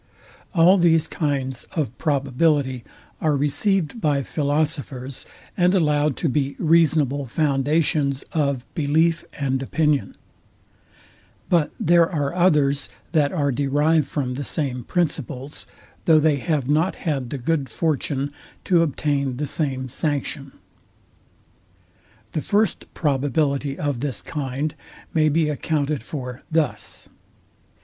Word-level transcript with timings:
All 0.55 0.79
these 0.79 1.07
kinds 1.07 1.65
of 1.75 1.95
probability 1.99 2.83
are 3.21 3.35
received 3.37 4.01
by 4.01 4.23
philosophers, 4.23 5.27
and 5.55 5.75
allowed 5.75 6.17
to 6.17 6.27
be 6.27 6.55
reasonable 6.57 7.27
foundations 7.27 8.23
of 8.33 8.65
belief 8.73 9.23
and 9.33 9.61
opinion. 9.61 10.15
But 11.49 11.69
there 11.79 12.11
are 12.11 12.33
others, 12.33 12.89
that 13.11 13.31
are 13.31 13.51
derived 13.51 14.07
from 14.07 14.33
the 14.33 14.43
same 14.43 14.83
principles, 14.85 15.67
though 16.05 16.19
they 16.19 16.37
have 16.37 16.67
not 16.67 16.95
had 16.95 17.29
the 17.29 17.37
good 17.37 17.69
fortune 17.69 18.33
to 18.63 18.81
obtain 18.81 19.37
the 19.37 19.45
same 19.45 19.87
sanction. 19.87 20.53
The 22.31 22.41
first 22.41 22.91
probability 22.95 23.77
of 23.77 23.99
this 23.99 24.23
kind 24.23 24.73
may 25.13 25.29
be 25.29 25.47
accounted 25.47 26.01
for 26.01 26.41
thus. 26.51 27.07